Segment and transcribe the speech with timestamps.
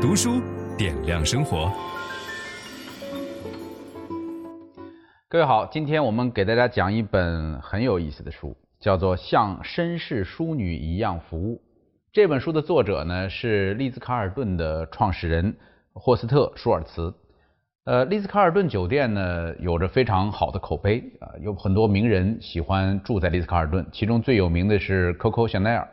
[0.00, 0.40] 读书
[0.78, 1.70] 点亮生活。
[5.28, 11.56] 各位好，今天我们给大家讲一本很有意思的书，叫做《像绅士淑女一样服务》。
[12.14, 15.54] 这本书的作者呢是丽兹卡尔顿的创始人
[15.92, 17.12] 霍斯特舒尔茨。
[17.84, 25.86] 呃，丽兹卡尔顿酒店呢有着非常好的口碑啊，有很多名人喜欢住在丽兹卡尔顿，其中最有名的是 Coco Chanel。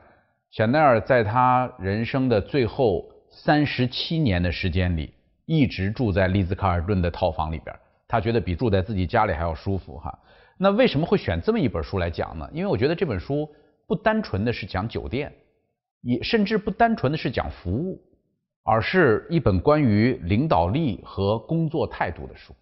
[0.51, 3.03] 香奈儿在他人生的最后
[3.43, 5.13] 三十七年的时间里，
[5.45, 7.73] 一直住在丽兹卡尔顿的套房里边，
[8.07, 10.17] 他觉得比住在自己家里还要舒服哈。
[10.57, 12.49] 那为什么会选这么一本书来讲呢？
[12.51, 13.47] 因为我觉得这本书
[13.85, 15.31] 不单纯的是讲酒店，
[16.01, 18.01] 也甚至不单纯的是讲服务，
[18.63, 22.55] 而是一本关于领导力和工作态度的书。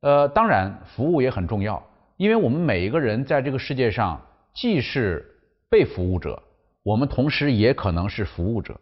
[0.00, 4.18] 呃，当然服务也很重要，因为我们每一个人在这个世界上
[4.54, 5.24] 既是
[5.68, 6.42] 被服务者。
[6.82, 8.80] 我们同时也可能是服务者，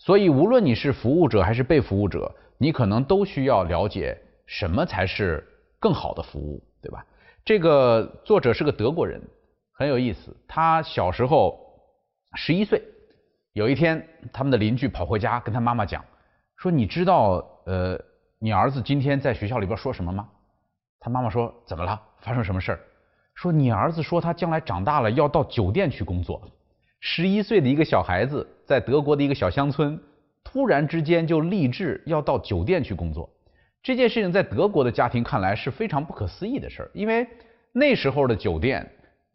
[0.00, 5.46] 所以无论你是服务者还是被服务者，你可能都需要了解什么才是
[5.78, 7.04] 更好的服务，对吧？
[7.44, 9.20] 这个作者是个德国人，
[9.74, 10.34] 很有意思。
[10.48, 11.60] 他小时候
[12.34, 12.82] 十一岁，
[13.52, 16.02] 有一天，他们的邻居跑回家跟他妈妈讲，
[16.56, 18.02] 说：“你知道，呃，
[18.38, 20.26] 你儿子今天在学校里边说什么吗？”
[20.98, 22.00] 他妈妈说：“怎么了？
[22.20, 22.80] 发生什么事儿？”
[23.36, 26.40] 说：“你儿子说他将来长大了要到酒店去工作。”
[27.00, 29.98] 十一岁的一个小孩子，在德国的一个小乡村，
[30.44, 33.28] 突然之间就立志要到酒店去工作。
[33.82, 37.26] 这件事情在德国的家庭看来是非常不可思议的事儿，因为
[37.72, 38.86] 那时候的酒店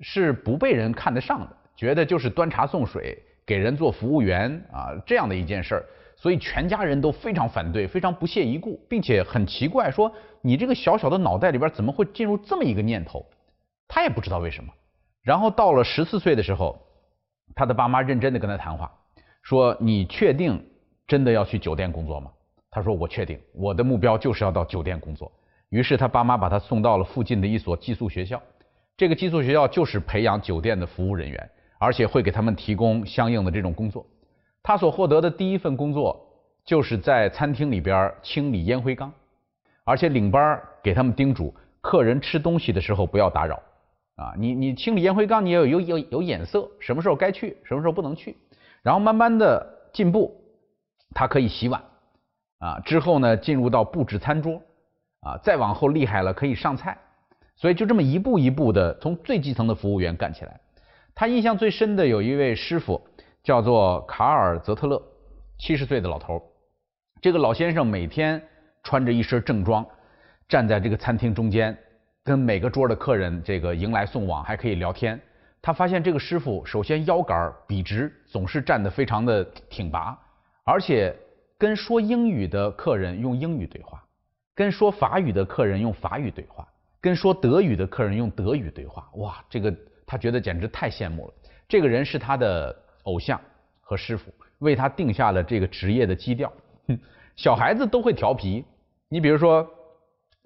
[0.02, 10.12] 是不被人看得上的，觉得就是端茶送水，给人做服务员啊这样的一件事儿，所以全家人都非常反对，非常不屑一顾，并且很奇怪，说
[10.44, 13.26] 你这个小小的脑袋里边怎么会进入这么一个念头？
[13.88, 14.72] 他也不知道为什么。
[15.24, 16.80] 然后到了十四岁的时候。
[17.54, 18.92] 他的爸妈认真的跟他谈话，
[19.42, 20.66] 说：“你确定
[21.06, 22.32] 真的要去酒店工作吗？”
[22.72, 25.32] 他说：“我确定，我的目标就是要到酒店工作。”
[25.70, 28.42] 于是他爸妈把他送到了附近的一所寄宿学校，
[28.98, 34.06] 这个寄宿学校就是培养酒店的服务人员，而且会给他们提供相应的这种工作。
[34.62, 36.20] 他所获得的第一份工作
[36.64, 39.12] 就是在餐厅里边清理烟灰缸，
[39.84, 43.62] 而且领班给他们叮嘱：客人吃东西的时候不要打扰。
[44.16, 48.38] 啊，你你清理烟灰缸，你要有有有眼色，什么时候该去，什么时候不能去，
[48.82, 50.34] 然后慢慢的进步，
[51.14, 51.84] 他可以洗碗，
[52.60, 54.62] 啊，之后呢进入到布置餐桌，
[55.20, 56.98] 啊，再往后厉害了可以上菜，
[57.58, 60.62] 所以就这么一步一步的从最基层的服务员干起来。
[61.14, 63.06] 他印象最深的有一位师傅
[63.44, 65.02] 叫做卡尔泽特勒，
[65.58, 66.42] 七十岁的老头，
[67.22, 68.42] 这个老先生每天
[68.82, 69.86] 穿着一身正装，
[70.48, 71.78] 站在这个餐厅中间。
[72.26, 75.22] 跟每个桌的客人这个迎来送往，还可以聊天。
[75.62, 80.18] 他发现这个师傅首先腰杆笔直，总是站得非常的挺拔，
[80.64, 81.16] 而且
[81.56, 84.04] 跟说英语的客人用英语对话，
[84.56, 86.68] 跟说法语的客人用法语对话，
[87.00, 89.08] 跟说德语的客人用德语对话。
[89.18, 89.72] 哇，这个
[90.04, 91.34] 他觉得简直太羡慕了。
[91.68, 93.40] 这个人是他的偶像
[93.82, 96.52] 和师傅，为他定下了这个职业的基调。
[97.38, 98.66] 小孩子都会调皮，
[99.10, 99.70] 你比如说。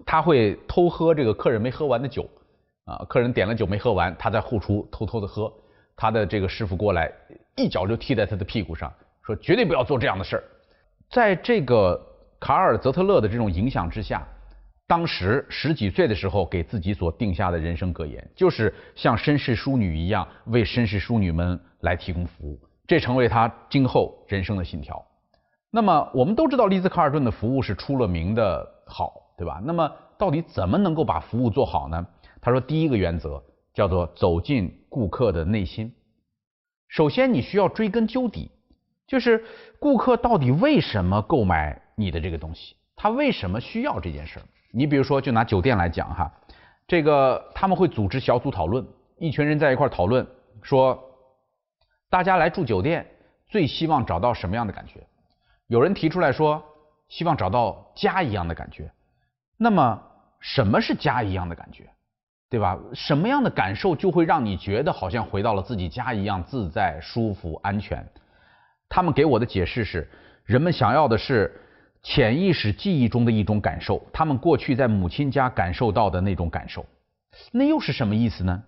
[0.04, 2.28] 他会偷喝这个客人没喝完的酒，
[2.84, 5.52] 啊，客人点了酒没喝完，他在后厨偷偷的喝。
[5.96, 7.12] 他的这个师傅过来，
[7.56, 8.90] 一脚就踢在他的屁股上，
[9.22, 10.42] 说绝对不要做这样的事儿。
[11.10, 12.00] 在这个
[12.40, 14.26] 卡尔泽特勒的这种影响之下，
[14.86, 25.04] 当时十几岁的时候给自己所定下的人生格言，就是像绅士淑女一样为绅士淑女们来提供服务，这成为他今后人生的信条。
[25.70, 29.12] 那么我们都知道，丽兹卡尔顿的服务是出了名的好。
[29.40, 29.58] 对吧？
[29.64, 32.06] 那么到底怎么能够把服务做好呢？
[32.42, 33.42] 他说，第一个原则
[33.72, 35.94] 叫做走进顾客的内心。
[36.88, 38.50] 首先，你需要追根究底，
[39.06, 39.42] 就是
[39.78, 42.76] 顾客到底为什么购买你的这个东西？
[42.96, 44.42] 他为什么需要这件事儿？
[44.74, 46.30] 你比如说，就拿酒店来讲哈，
[46.86, 48.86] 这个他们会组织小组讨论，
[49.16, 50.26] 一群人在一块儿讨论，
[50.60, 51.02] 说
[52.10, 53.06] 大家来住酒店
[53.48, 55.00] 最希望找到什么样的感觉？
[55.66, 56.62] 有人提出来说，
[57.08, 58.92] 希望找到家一样的感觉。
[59.62, 60.02] 那么
[60.40, 61.84] 什么是家一样的感觉，
[62.48, 62.78] 对吧？
[62.94, 68.02] 什么样的感受就会让你觉得好像回到了自己家一样自在、舒服、安全？
[68.88, 70.08] 他们给我的解释是，
[70.46, 71.54] 人们想要的是
[72.02, 76.86] 潜意识记忆中的一种感受，他们过去在母亲家感受到的那种感受，
[77.52, 78.62] 那又是什么意思呢？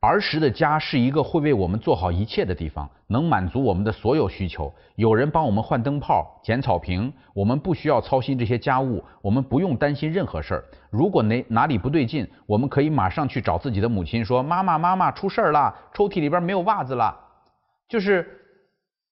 [0.00, 4.72] 儿时的家是一个会为我们做好一切的地方，能满足我们的所有需求。
[4.94, 10.64] 有人帮我们换灯泡、剪草坪，我们不需要操心这些家务，我们不用担心任何事儿。
[10.90, 17.18] 如果哪哪里不对劲，我们可以马上去找自己的母亲说：“妈妈，妈妈，出事儿了，抽屉里边没有袜子了。”
[17.88, 18.24] 就是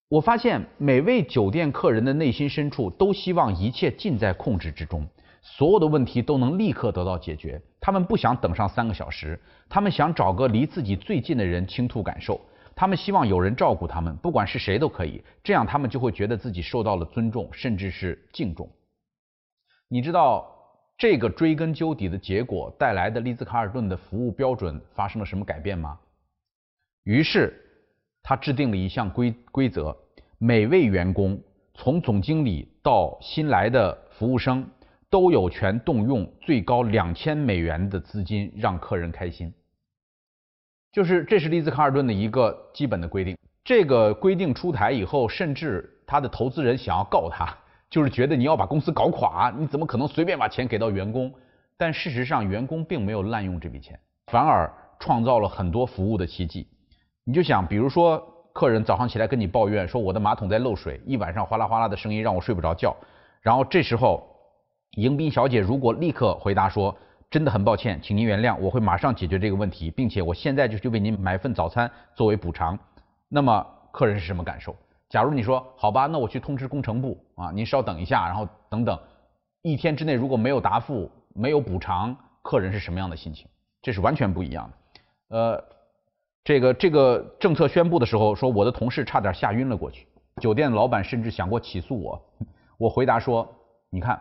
[0.08, 5.04] 我发现每位酒店客人的内心深处都希望一切尽在控制之中，
[5.48, 7.62] 所有的问题都能立刻得到解决。
[7.80, 12.40] 他们不想等上三个小时，他们想找个离自己最近的人倾吐感受，
[12.74, 18.68] 他们希望有人照顾他们，不管是谁都可以，这样他们就会觉得自己受到了尊重，甚至是敬重。
[19.88, 20.52] 你知道
[20.98, 25.98] 这个追根究底的结果带来的丽兹卡尔顿的服务标准发生了什么改变吗？
[27.04, 27.62] 于是。
[28.28, 29.96] 他制定了一项规规则，
[30.38, 31.40] 每位员工
[31.74, 34.68] 从总经理到新来的服务生
[35.10, 39.52] 都有权动用最高两千美元的资金让客人开心。
[40.92, 43.36] 就是这是丽兹卡尔顿的一个基本的规定。
[43.64, 47.52] 这个规定出台以后，甚至他的投资人想要告他，
[47.90, 51.32] 就是觉得你要把公司搞垮，你怎么可能随便把钱给到员工？
[51.76, 53.98] 但事实上，员工并没有滥用这笔钱，
[54.28, 56.66] 反而创造了很多服务的奇迹。
[57.24, 58.18] 你就想，比如说，
[58.54, 62.96] 客人早上起来跟你抱怨说我的马桶在漏水，一晚上哗啦哗啦的声音让我睡不着觉。
[63.42, 64.35] 然后这时候，
[64.96, 66.94] 迎宾小姐如果立刻回答说，
[67.30, 72.78] 真的很抱歉，请您原谅，我会马上解决这个问题，并且我现在就去为您买份早餐作为补偿。
[73.28, 74.74] 那么客人是什么感受？
[75.08, 78.98] 假如你说好吧，那我去通知工程部啊，您稍等一下，然后等等，
[79.62, 83.46] 一天之内如果没有答复，没有补偿，客人是什么样的心情？
[83.82, 85.36] 这是完全不一样的。
[85.36, 85.64] 呃。
[86.44, 90.06] 这个这个政策宣布的时候，说我的同事差点吓晕了过去。
[90.40, 92.24] 酒店老板甚至想过起诉我。
[92.78, 93.52] 我回答说
[93.90, 94.20] ：“你看，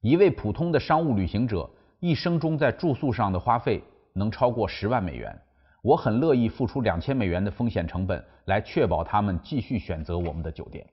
[0.00, 1.68] 一位普通的商务旅行者
[1.98, 3.82] 一生中在住宿上的花费
[4.14, 5.38] 能超过十万美元，
[5.82, 10.86] 我很乐意付出两千美元的风险成本来确保他们继续选择我们的酒店。”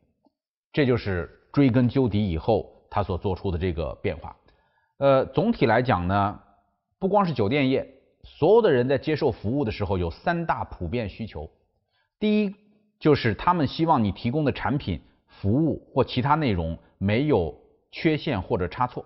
[0.73, 4.35] 这就是追根究底以后他所做出的这个变化。
[4.97, 6.39] 呃，总体来讲呢，
[6.99, 7.93] 不光是酒店业。
[8.23, 11.49] 所有的人在接受服务的时候有三大普遍需求，
[12.19, 12.53] 第一
[12.99, 17.57] 就是他们希望你提供的产品、服务或其他内容没有
[17.91, 19.05] 缺陷或者差错，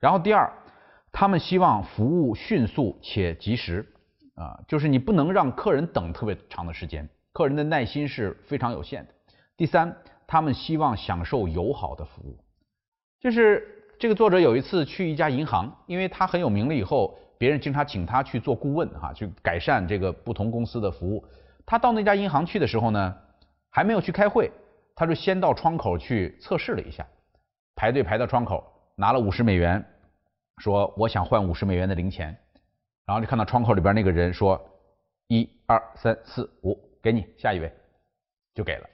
[0.00, 0.52] 然后第二，
[1.12, 3.86] 他们希望服务迅速且及时，
[4.34, 9.14] 啊，就是你不能让客人等特别长的时间，客人的耐心是非常有限的。
[9.56, 9.96] 第三，
[10.26, 12.38] 他们希望享受友好的服务，
[13.20, 13.66] 就是
[13.98, 17.18] 这个作者有一次去一家银行，因为他很有名了以后。
[17.36, 21.22] 别人经常请他去做顾问，哈，去改善这个不同公司的服务。
[21.66, 23.14] 他到那家银行去的时候呢，
[23.68, 24.50] 还没有去开会，
[24.94, 27.04] 他就先到窗口去测试了一下，
[27.74, 28.64] 排队排到窗口，
[28.96, 29.84] 拿了五十美元，
[30.58, 32.36] 说我想换五十美元的零钱，
[33.06, 34.60] 然后就看到窗口里边那个人说
[35.28, 37.72] 一二三四五，给你下一位，
[38.54, 38.88] 就给了。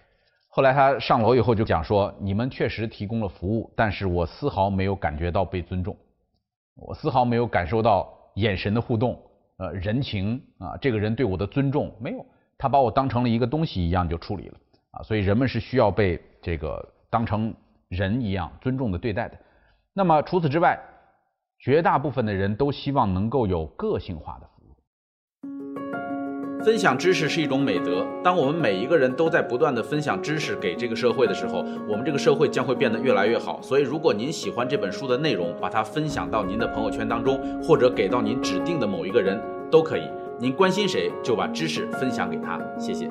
[0.49, 5.97] 后来他上楼以后就讲说，你们确实提供了服务，但是我丝毫没有感觉到被尊重，
[6.75, 8.17] 我丝毫没有感受到。
[8.37, 9.21] 眼神的互动，
[9.57, 12.25] 呃，人情啊，这个人对我的尊重没有，
[12.57, 14.55] 他把我当成了一个东西一样就处理了
[14.93, 16.81] 啊，所以人们是需要被这个
[17.11, 17.53] 当成
[17.91, 19.37] 人一样尊重的对待的。
[19.93, 20.79] 那么除此之外，
[21.59, 24.75] 绝大部分的人都希望能够有个性化的服务。
[26.65, 28.07] 分享知识是一种美德。
[28.23, 33.61] 当我们每一个人都在不断地分享知识给这个社会的时候，我们这个社会将会变得越来越好。
[33.61, 39.41] 所以，如果您喜欢这本书的内容，把它分享到您的朋友圈当中，或者给到您指定的某一个人
[39.71, 40.09] 都可以。
[40.39, 42.61] 您关心谁，就把知识分享给他。
[42.79, 43.11] 谢谢。